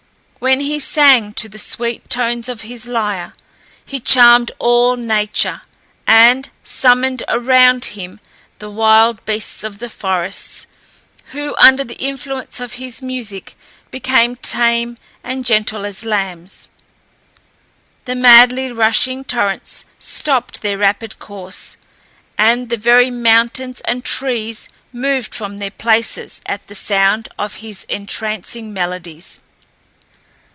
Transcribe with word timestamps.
When 0.43 0.61
he 0.61 0.79
sang 0.79 1.33
to 1.33 1.47
the 1.47 1.59
sweet 1.59 2.09
tones 2.09 2.49
of 2.49 2.61
his 2.61 2.87
lyre, 2.87 3.33
he 3.85 3.99
charmed 3.99 4.49
all 4.57 4.95
nature, 4.95 5.61
and 6.07 6.49
summoned 6.63 7.21
round 7.31 7.85
him 7.85 8.19
the 8.57 8.71
wild 8.71 9.23
beasts 9.23 9.63
of 9.63 9.77
the 9.77 9.87
forests, 9.87 10.65
who, 11.25 11.55
under 11.59 11.83
the 11.83 11.99
influence 12.01 12.59
of 12.59 12.73
his 12.81 13.03
music, 13.03 13.55
became 13.91 14.35
tame 14.35 14.97
and 15.23 15.45
gentle 15.45 15.85
as 15.85 16.03
lambs. 16.03 16.69
The 18.05 18.15
madly 18.15 18.71
rushing 18.71 19.23
torrents 19.23 19.85
stopped 19.99 20.63
their 20.63 20.79
rapid 20.79 21.19
course, 21.19 21.77
and 22.35 22.69
the 22.71 22.77
very 22.77 23.11
mountains 23.11 23.79
and 23.81 24.03
trees 24.03 24.69
moved 24.91 25.35
from 25.35 25.59
their 25.59 25.69
places 25.69 26.41
at 26.47 26.65
the 26.65 26.73
sound 26.75 27.29
of 27.37 27.57
his 27.61 27.83
entrancing 27.83 28.73
melodies. 28.73 29.39